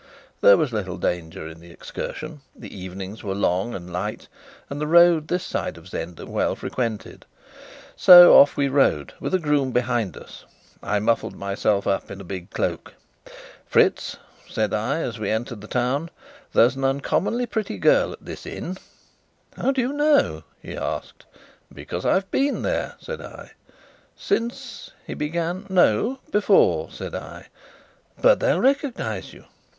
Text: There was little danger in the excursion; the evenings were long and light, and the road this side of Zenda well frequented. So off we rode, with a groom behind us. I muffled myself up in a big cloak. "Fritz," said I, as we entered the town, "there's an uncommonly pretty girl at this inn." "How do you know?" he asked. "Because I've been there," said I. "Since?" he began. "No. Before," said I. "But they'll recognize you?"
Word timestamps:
There 0.41 0.57
was 0.57 0.73
little 0.73 0.97
danger 0.97 1.47
in 1.47 1.59
the 1.59 1.69
excursion; 1.69 2.41
the 2.55 2.75
evenings 2.75 3.23
were 3.23 3.35
long 3.35 3.75
and 3.75 3.93
light, 3.93 4.27
and 4.67 4.81
the 4.81 4.87
road 4.87 5.27
this 5.27 5.45
side 5.45 5.77
of 5.77 5.87
Zenda 5.89 6.25
well 6.25 6.55
frequented. 6.55 7.23
So 7.95 8.35
off 8.35 8.57
we 8.57 8.67
rode, 8.67 9.13
with 9.19 9.35
a 9.35 9.37
groom 9.37 9.71
behind 9.71 10.17
us. 10.17 10.43
I 10.81 10.97
muffled 10.97 11.35
myself 11.35 11.85
up 11.85 12.09
in 12.09 12.19
a 12.19 12.23
big 12.23 12.49
cloak. 12.49 12.95
"Fritz," 13.67 14.17
said 14.49 14.73
I, 14.73 15.01
as 15.01 15.19
we 15.19 15.29
entered 15.29 15.61
the 15.61 15.67
town, 15.67 16.09
"there's 16.51 16.75
an 16.75 16.83
uncommonly 16.83 17.45
pretty 17.45 17.77
girl 17.77 18.11
at 18.11 18.25
this 18.25 18.47
inn." 18.47 18.79
"How 19.55 19.69
do 19.71 19.81
you 19.81 19.93
know?" 19.93 20.41
he 20.63 20.75
asked. 20.75 21.25
"Because 21.71 22.07
I've 22.07 22.31
been 22.31 22.63
there," 22.63 22.95
said 22.99 23.21
I. 23.21 23.51
"Since?" 24.17 24.89
he 25.05 25.13
began. 25.13 25.67
"No. 25.69 26.17
Before," 26.31 26.89
said 26.89 27.13
I. 27.13 27.49
"But 28.19 28.39
they'll 28.39 28.59
recognize 28.61 29.31
you?" 29.31 29.45